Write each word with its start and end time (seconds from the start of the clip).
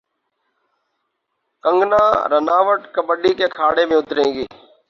کنگنا 1.63 2.01
رناوٹ 2.31 2.81
کبڈی 2.95 3.33
کے 3.37 3.43
اکھاڑے 3.45 3.85
میں 3.85 3.97
اتریں 3.97 4.29
گی 4.33 4.45